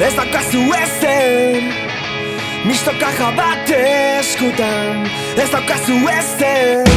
[0.00, 1.72] Ez daukazu ezen
[2.64, 5.04] Misto kaja bat eskutan
[5.36, 6.88] Ez daukazu ezen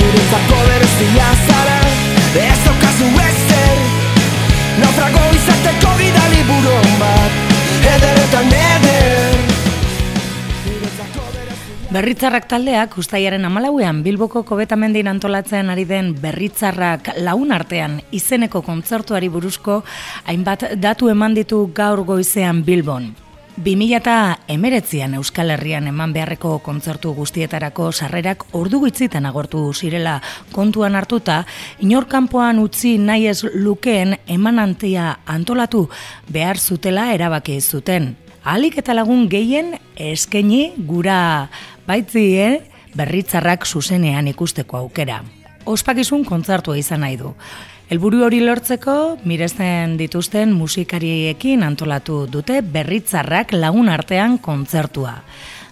[0.00, 1.78] Guretzako berezia zara
[2.42, 3.80] Ez daukazu ezen
[4.82, 7.56] Naufrago izateko bidali buron bat
[7.94, 9.19] Ederetan eder
[11.90, 19.80] Berritzarrak taldeak ustaiaren amalauean Bilboko kobetamendin antolatzen ari den Berritzarrak laun artean izeneko kontzertuari buruzko
[20.30, 23.10] hainbat datu eman ditu gaur goizean Bilbon.
[23.58, 30.20] 2019an Euskal Herrian eman beharreko kontzertu guztietarako sarrerak ordu gitzitan agortu zirela
[30.54, 31.42] kontuan hartuta,
[31.82, 35.88] inorkanpoan utzi nahi ez lukeen emanantia antolatu
[36.30, 38.12] behar zutela erabaki zuten.
[38.40, 41.50] Alik eta lagun gehien eskaini gura
[41.86, 42.62] baitzie
[42.96, 45.22] berritzarrak zuzenean ikusteko aukera.
[45.66, 47.34] Ospakizun kontzertua izan nahi du.
[47.90, 55.16] Helburu hori lortzeko, miresten dituzten musikariekin antolatu dute berritzarrak lagun artean kontzertua.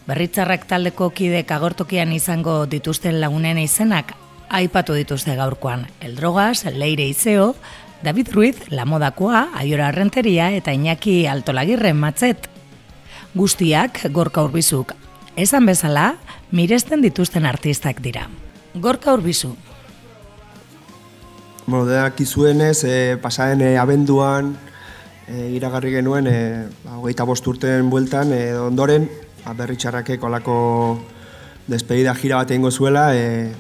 [0.09, 4.15] Berritzarrak taldeko kidek agortokian izango dituzten lagunen izenak
[4.49, 5.87] aipatu dituzte gaurkoan.
[6.01, 7.55] Eldrogas, Leire Izeo,
[8.03, 12.49] David Ruiz, La Modakoa, Aiora Renteria eta Iñaki Altolagirren matzet.
[13.35, 14.95] Guztiak gorka urbizuk.
[15.39, 16.17] Esan bezala,
[16.51, 18.25] miresten dituzten artistak dira.
[18.75, 19.53] Gorka urbizu.
[21.69, 24.57] Bueno, denak izuenez, e, pasaren e, abenduan
[25.29, 26.41] e, iragarri genuen, e,
[26.91, 29.07] hogeita bost urten bueltan, e, ondoren,
[29.45, 30.57] ba, berritxarrakek olako
[31.71, 33.53] despedida jira bat egingo zuela, e,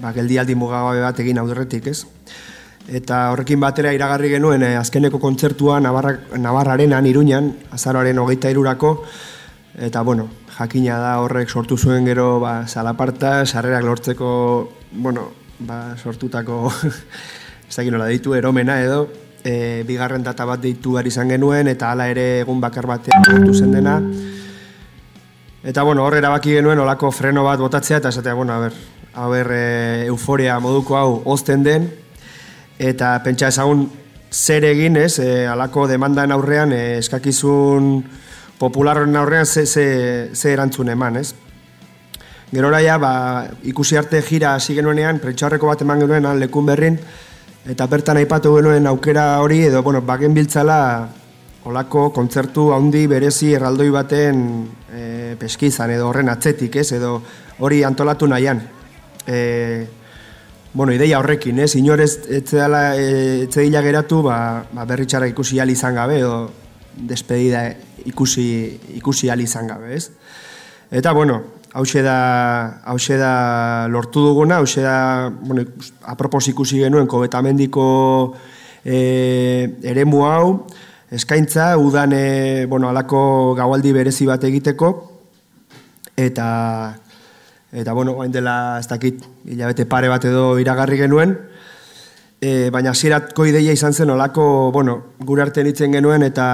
[0.00, 2.06] ba, geldialdi mugagabe bat egin audurretik, ez?
[2.88, 9.02] Eta horrekin batera iragarri genuen e, azkeneko kontzertua Navarra, Navarrarenan, Iruñan, azaroaren hogeita irurako,
[9.78, 14.30] eta bueno, jakina da horrek sortu zuen gero ba, salaparta, sarrerak lortzeko,
[14.92, 16.72] bueno, ba, sortutako
[17.70, 19.04] ez dakit nola deitu, eromena edo,
[19.44, 23.54] e, bigarren data bat deitu behar izan genuen, eta hala ere egun bakar batean sortu
[23.54, 24.00] zen dena.
[25.62, 28.74] Eta, bueno, hor erabaki genuen olako freno bat botatzea, eta esatea, bueno, a ber,
[29.30, 31.90] ber, e, euforia moduko hau ozten den,
[32.78, 33.86] eta pentsa ezagun
[34.32, 38.02] zer egin, ez, e, alako demandaen aurrean, e, eskakizun
[38.60, 39.86] popularren aurrean ze, ze,
[40.34, 41.32] ze erantzun eman, ez.
[42.52, 46.98] Gerora ja, ba, ikusi arte jira hasi genuenean, prentxarreko bat eman genuen lekun berrin,
[47.68, 51.08] Eta bertan aipatu genuen aukera hori edo bueno, bagen biltzala
[51.68, 54.38] olako kontzertu handi berezi erraldoi baten
[54.88, 55.02] e,
[55.36, 56.88] peskizan edo horren atzetik, ez?
[56.96, 57.18] Edo
[57.60, 58.62] hori antolatu nahian.
[59.28, 59.40] E,
[60.72, 61.74] bueno, ideia horrekin, ez?
[61.76, 66.34] Inorez etzedala etzedila geratu, ba, ba berritxara ikusi al izan gabe edo
[67.08, 67.68] despedida
[68.04, 68.46] ikusi
[68.96, 70.10] ikusi al izan gabe, ez?
[70.90, 75.64] Eta bueno, hause da, hause da lortu duguna, hause da, bueno,
[76.02, 78.34] apropos ikusi genuen, kobetamendiko
[78.84, 80.66] e, eremu hau,
[81.10, 84.90] eskaintza, udan, e, bueno, alako gaualdi berezi bat egiteko,
[86.16, 86.96] eta,
[87.72, 91.36] eta, bueno, hain dela, ez dakit, hilabete pare bat edo iragarri genuen,
[92.40, 96.46] e, baina ziratko ideia izan zen, olako, bueno, gure arte nitzen genuen, eta,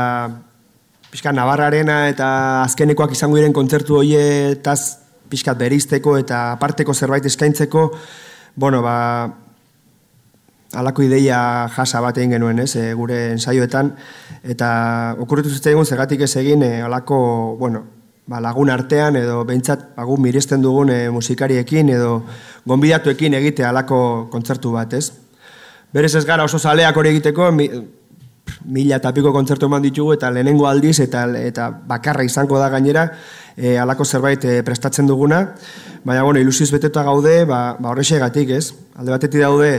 [1.10, 2.28] pixka, Navarrarena eta
[2.64, 4.98] azkenekoak izango diren kontzertu horietaz
[5.30, 7.88] pixkat berizteko eta aparteko zerbait eskaintzeko,
[8.56, 8.96] bueno, ba,
[10.76, 11.38] alako ideia
[11.72, 13.94] jasa bat egin genuen, ez, e, gure ensaioetan,
[14.42, 14.68] eta
[15.22, 17.18] okurritu zute egun zergatik ez egin, e, alako,
[17.60, 17.84] bueno,
[18.26, 22.24] ba, lagun artean, edo behintzat, bagu miresten dugun e, musikariekin, edo
[22.66, 24.00] gonbidatuekin egite alako
[24.34, 25.25] kontzertu bat, ez.
[25.92, 27.68] Berez ez gara oso zaleak hori egiteko, mi,
[28.66, 33.06] mila eta piko kontzertu eman ditugu, eta lehenengo aldiz, eta, eta bakarra izango da gainera,
[33.56, 35.54] e, alako zerbait e, prestatzen duguna,
[36.04, 38.74] baina bueno, ilusioz beteta gaude, ba, ba horrexegatik, ez?
[38.96, 39.72] Alde batetik daude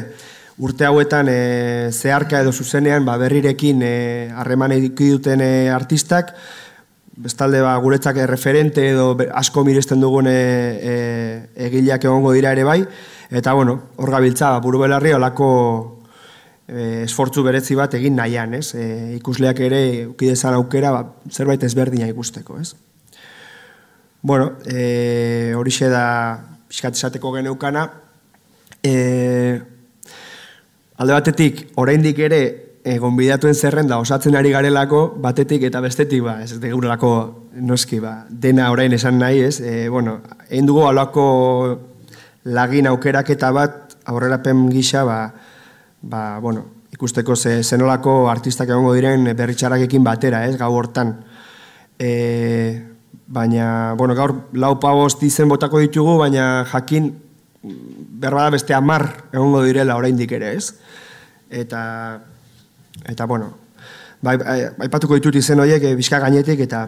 [0.57, 3.83] urte hauetan e, zeharka edo zuzenean ba, berrirekin
[4.35, 6.33] harreman e, duten e, artistak,
[7.17, 10.95] bestalde ba, guretzak referente edo asko miresten dugun e, e,
[11.67, 12.81] egileak egongo dira ere bai,
[13.29, 15.96] eta bueno, hor gabiltza, ba, buru belarri olako
[16.67, 18.73] esfortzu berezi bat egin nahian, ez?
[18.75, 22.73] E, ikusleak ere ukidezan aukera ba, zerbait ezberdina ikusteko, ez?
[24.21, 26.03] Bueno, e, horixe da
[26.67, 27.87] pixkat esateko geneukana.
[28.83, 28.93] E,
[30.97, 32.41] alde batetik, oraindik ere,
[32.83, 37.11] e, gonbidatuen zerrenda osatzen ari garelako, batetik eta bestetik, ba, ez degurelako
[37.63, 39.61] noski, ba, dena orain esan nahi, ez?
[39.61, 40.19] E, bueno,
[40.49, 41.27] egin dugu alako
[42.43, 45.21] lagin aukeraketa bat, aurrerapen gisa, ba,
[46.01, 51.15] ba, bueno, ikusteko ze, zenolako artistak egongo diren berritxarakekin batera, ez, gau hortan.
[51.99, 52.11] E,
[53.27, 57.11] baina, bueno, gaur lau pabost izen botako ditugu, baina jakin
[58.21, 60.73] berra da beste amar egongo direla oraindik ere, ez?
[61.49, 61.81] Eta,
[63.05, 63.51] eta bueno,
[64.21, 66.87] bai, bai, aipatuko ditut izen horiek e, bizka gainetik eta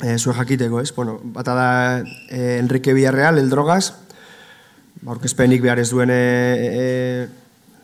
[0.00, 0.94] e, zuen jakiteko, ez?
[0.96, 1.68] Bueno, bata da
[2.28, 3.92] e, Enrique Villarreal, El Drogas,
[5.06, 6.20] aurkezpenik behar ez duen e,
[6.70, 7.28] e,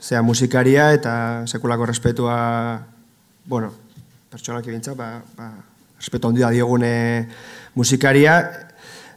[0.07, 2.37] zea musikaria eta sekulako respetua,
[3.47, 3.73] bueno,
[4.31, 5.51] pertsonak ibintza, ba, ba,
[5.99, 7.27] respetu handia diogune
[7.75, 8.39] musikaria,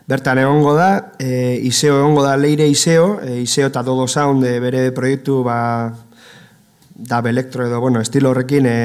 [0.09, 4.55] Bertan egongo da, e, Iseo egongo da Leire Iseo, e, Iseo eta Dodo Sound e,
[4.57, 5.59] bere proiektu ba,
[6.97, 8.79] da elektro edo, bueno, estilo horrekin e,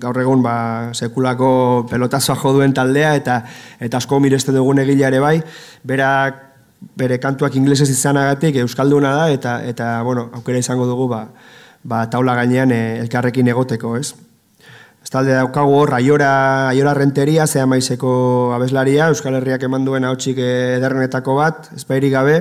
[0.00, 3.42] gaur egun ba, sekulako pelotazoa jo duen taldea eta
[3.76, 5.36] eta asko mireste dugun egilea bai,
[5.84, 6.47] berak
[6.80, 11.26] bere kantuak inglesez izanagatik euskalduna da eta eta bueno, aukera izango dugu ba,
[11.82, 14.14] ba taula gainean e, elkarrekin egoteko, ez?
[15.02, 21.36] Estalde daukagu hor, aiora, aiora renteria, zea maizeko abeslaria, Euskal Herriak eman duen hautsik ederrenetako
[21.38, 22.34] bat, ezpairik gabe.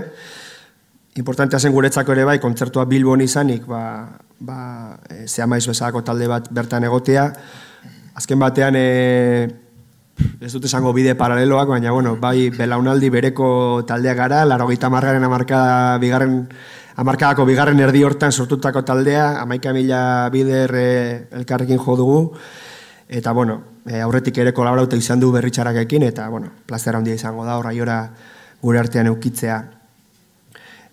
[1.21, 4.59] Importantea zen guretzako ere bai, kontzertua Bilbon izanik, ba, ba,
[5.09, 5.47] e, zea
[6.03, 7.31] talde bat bertan egotea.
[8.15, 9.66] Azken batean, e,
[10.41, 15.23] ez dut esango bide paraleloak, baina bueno, bai belaunaldi bereko taldea gara, laro gita margaren
[15.23, 16.41] amarkada bigarren
[16.97, 20.01] amarkadako bigarren erdi hortan sortutako taldea, amaika mila
[20.33, 20.89] bider e,
[21.39, 22.19] elkarrekin jo dugu,
[23.07, 27.57] eta bueno, e, aurretik ere kolaborauta izan du berritxarakekin, eta bueno, plazera handia izango da,
[27.57, 27.73] horra
[28.61, 29.59] gure artean eukitzea.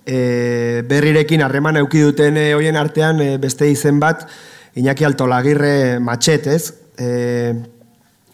[0.05, 4.29] E, berrirekin harreman euki duten hoien artean e, beste izen bat,
[4.75, 6.75] Iñaki Altolagirre matxet, ez?
[6.99, 7.55] E,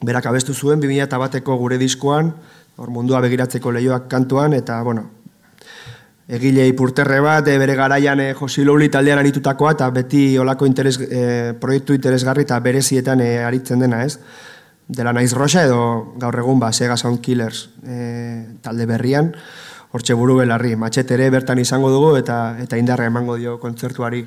[0.03, 2.33] berak abestu zuen, 2000 bateko gure diskoan,
[2.77, 5.05] hor mundua begiratzeko lehioak kantuan, eta, bueno,
[6.31, 10.97] egile ipurterre bat, e, bere garaian e, Josi Louli taldean aritutakoa, eta beti olako interes,
[11.03, 14.19] e, proiektu interesgarri eta berezietan e, aritzen dena, ez?
[14.91, 15.81] Dela naiz roxa edo
[16.19, 17.99] gaur egun ba, Sega Sound Killers e,
[18.63, 19.35] talde berrian,
[19.91, 24.25] hortxe buru belarri, matxetere bertan izango dugu eta eta indarra emango dio kontzertuari.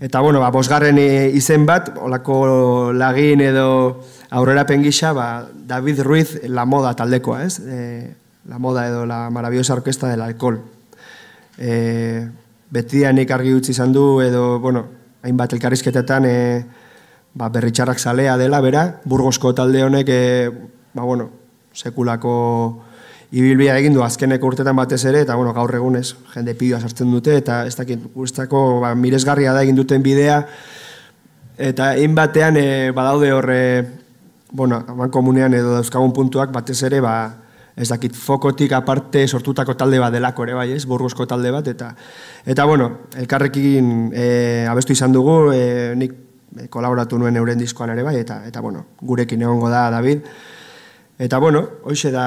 [0.00, 6.64] Eta bueno, ba, bosgarren izen bat, olako lagin edo aurrera pengisa, ba, David Ruiz la
[6.64, 7.58] moda taldekoa, ez?
[7.58, 8.14] E,
[8.46, 10.62] la moda edo la maravillosa orquesta del alcohol
[11.58, 12.28] e,
[12.70, 14.84] betianik argi utzi izan du edo, bueno,
[15.22, 16.36] hainbat elkarrizketetan e,
[17.34, 20.50] ba, berritxarrak zalea dela, bera, burgosko talde honek, e,
[20.94, 21.30] ba, bueno,
[21.72, 22.84] sekulako
[23.30, 27.36] ibilbia egin du azkeneko urtetan batez ere, eta bueno, gaur egunez jende pioa sartzen dute,
[27.36, 30.38] eta ez dakit guztako ba, miresgarria da egin duten bidea,
[31.58, 33.60] eta egin batean e, badaude horre,
[34.52, 37.18] bueno, aman komunean edo dauzkagun puntuak batez ere, ba,
[37.78, 41.92] ez dakit fokotik aparte sortutako talde bat delako ere bai, ez, burgozko talde bat, eta,
[42.48, 42.90] eta bueno,
[43.20, 44.30] elkarrekin e,
[44.70, 46.16] abestu izan dugu, e, nik
[46.72, 50.24] kolaboratu nuen euren diskoan ere bai, eta, eta bueno, gurekin egongo da, David.
[51.18, 52.24] Eta bueno, hoxe da,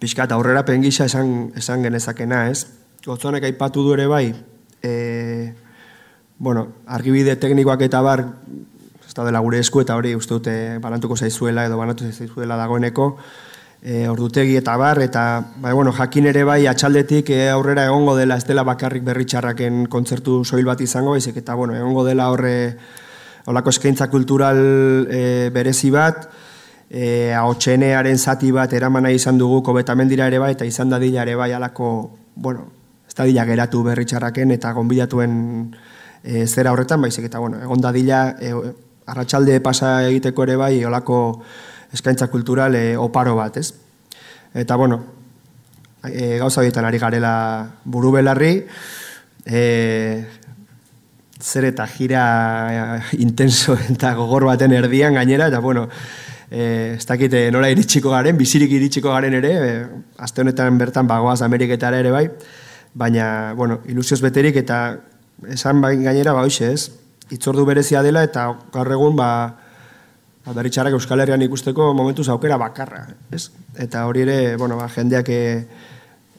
[0.00, 2.66] pixka eta aurrera pengisa esan, esan genezakena, ez?
[3.04, 4.32] Gotzonek aipatu du ere bai,
[4.82, 5.52] e,
[6.38, 8.24] bueno, argibide teknikoak eta bar,
[9.06, 13.10] ez da dela gure esku eta hori uste dute balantuko zaizuela edo banatu zaizuela dagoeneko,
[13.82, 15.24] e, ordutegi eta bar, eta
[15.60, 20.40] bai, bueno, jakin ere bai atxaldetik e, aurrera egongo dela ez dela bakarrik berritxarraken kontzertu
[20.44, 22.54] soil bat izango, baizik eta bueno, egongo dela horre
[23.50, 24.60] olako eskaintza kultural
[25.10, 26.28] e, berezi bat,
[26.90, 31.52] e, haotxenearen zati bat eramana izan dugu kobetamendira ere bai, eta izan dadila ere bai
[31.54, 32.66] alako, bueno,
[33.06, 35.34] ez dadila geratu berritxarraken eta gonbidatuen
[36.22, 38.52] e, zera horretan, baizik eta bueno, egon dadila e,
[39.10, 41.20] arratsalde pasa egiteko ere bai, olako
[41.94, 43.70] eskaintza kultural e, oparo bat, ez?
[44.54, 45.00] Eta, bueno,
[46.04, 47.32] e, gauza bietan ari garela
[47.84, 48.66] buru belarri,
[49.46, 49.62] e,
[51.40, 52.24] zer eta jira
[53.18, 55.88] intenso eta gogor baten erdian gainera, eta, bueno,
[56.50, 59.86] e, ez dakite nola iritsiko garen, bizirik iritsiko garen ere, e,
[60.18, 62.26] azte honetan bertan bagoaz Ameriketara ere bai,
[62.94, 64.98] baina, bueno, ilusioz beterik eta
[65.48, 66.90] esan bain gainera ba hoxe ez,
[67.30, 69.30] itzordu berezia dela eta gaur egun ba,
[70.44, 73.50] ba, berritxarrak Euskal Herrian ikusteko momentu aukera bakarra, ez?
[73.78, 75.40] Eta hori ere, bueno, ba, jendeak e,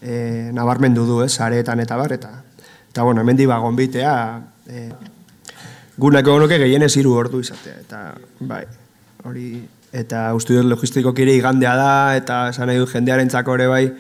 [0.02, 2.36] e, nabarmendu du, ez, areetan eta bar, eta,
[2.92, 4.14] eta bueno, hemen diba gonbitea,
[4.68, 4.90] e,
[5.98, 8.04] guneko honuke gehienez hiru ordu izatea, eta,
[8.40, 8.66] bai,
[9.24, 9.48] hori,
[9.92, 13.94] eta uste dut logistiko kire igandea da, eta esan nahi dut jendearen ere bai,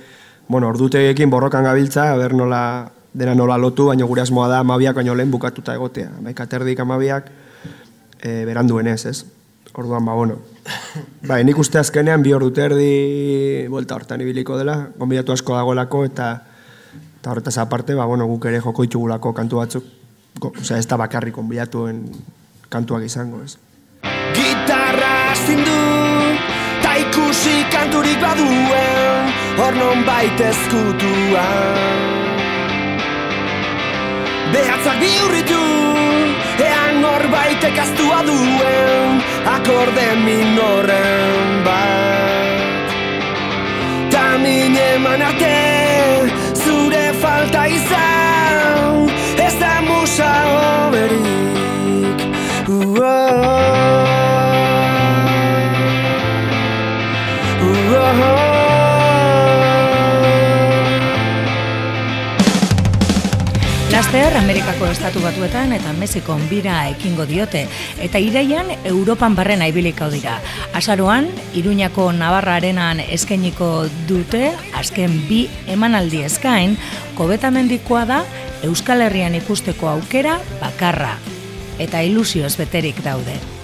[0.47, 5.15] bueno, ordutegekin borrokan gabiltza, ber nola, dena nola lotu, baina gure asmoa da amabiak baino
[5.15, 7.31] lehen bukatuta egotea, bai, katerdik amabiak,
[8.21, 9.25] e, beranduen ez, ez?
[9.73, 10.35] Orduan, ba, bueno.
[11.27, 16.27] Ba, nik uste azkenean bi ordu terdi vuelta hortan ibiliko dela, gonbidatu asko dagoelako eta
[17.21, 19.89] eta horretaz aparte, ba, bueno, guk ere joko itxugulako kantu batzuk,
[20.51, 22.03] osea, ez da bakarrik gonbidatuen
[22.69, 23.57] kantuak izango, ez.
[24.91, 25.81] Gitarra zindu,
[26.83, 31.47] ta ikusi kanturik baduen, hor non baitezkutua.
[34.51, 35.63] Behatzak bihurritu,
[36.59, 42.91] ean Norbaitek aztua duen Akorde minorren bat.
[44.11, 45.55] Ta mine eman arte
[46.65, 49.07] Zure falta izan
[49.39, 50.33] Ez da musa
[50.87, 51.31] oberik
[64.11, 67.61] Laster Amerikako estatu batuetan eta Mexikon bira ekingo diote
[68.03, 70.33] eta iraian Europan barren aibiliko dira.
[70.75, 73.69] Azaroan, Iruñako Navarra arenan eskainiko
[74.09, 76.75] dute, azken bi emanaldi eskain,
[77.15, 78.19] kobetamendikoa da
[78.67, 81.15] Euskal Herrian ikusteko aukera bakarra
[81.79, 83.39] eta ilusioz beterik daude.
[83.39, 83.61] Ikasitakoa,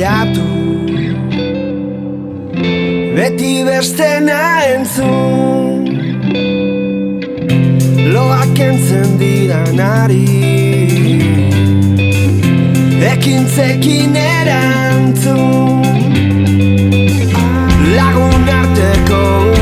[0.00, 0.48] bilatu
[3.16, 4.40] Beti bestena
[4.72, 5.84] entzun
[8.14, 10.24] Loak entzen diranari
[13.10, 15.84] Ekintzekin erantzun.
[17.96, 19.59] Lagun arteko